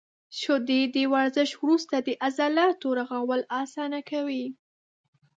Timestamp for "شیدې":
0.39-0.81